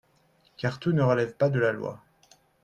[0.57, 2.01] car tout ne relève pas de la loi.